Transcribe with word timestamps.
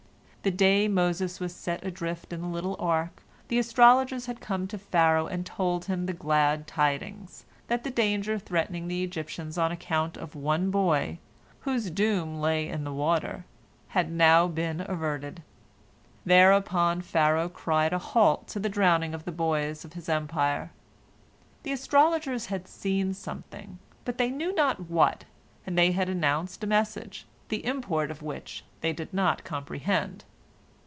The 0.43 0.49
day 0.49 0.87
Moses 0.87 1.39
was 1.39 1.53
set 1.53 1.85
adrift 1.85 2.33
in 2.33 2.41
the 2.41 2.47
little 2.47 2.75
ark, 2.79 3.21
the 3.47 3.59
astrologers 3.59 4.25
had 4.25 4.41
come 4.41 4.65
to 4.69 4.77
Pharaoh 4.79 5.27
and 5.27 5.45
told 5.45 5.85
him 5.85 6.07
the 6.07 6.13
glad 6.13 6.65
tidings, 6.65 7.45
that 7.67 7.83
the 7.83 7.91
danger 7.91 8.39
threatening 8.39 8.87
the 8.87 9.03
Egyptians 9.03 9.59
on 9.59 9.71
account 9.71 10.17
of 10.17 10.33
one 10.33 10.71
boy, 10.71 11.19
whose 11.59 11.91
doom 11.91 12.41
lay 12.41 12.67
in 12.67 12.83
the 12.85 12.91
water, 12.91 13.45
had 13.89 14.11
now 14.11 14.47
been 14.47 14.81
averted. 14.81 15.43
Thereupon 16.25 17.03
Pharaoh 17.03 17.47
cried 17.47 17.93
a 17.93 17.99
halt 17.99 18.47
to 18.47 18.59
the 18.59 18.67
drowning 18.67 19.13
of 19.13 19.25
the 19.25 19.31
boys 19.31 19.85
of 19.85 19.93
his 19.93 20.09
empire. 20.09 20.71
The 21.61 21.73
astrologers 21.73 22.47
had 22.47 22.67
seen 22.67 23.13
something, 23.13 23.77
but 24.05 24.17
they 24.17 24.31
knew 24.31 24.55
not 24.55 24.89
what, 24.89 25.25
and 25.67 25.77
they 25.77 25.93
announced 25.93 26.63
a 26.63 26.67
message, 26.67 27.27
the 27.49 27.63
import 27.63 28.09
of 28.09 28.23
which 28.23 28.65
they 28.79 28.91
did 28.91 29.13
not 29.13 29.43
comprehend. 29.43 30.25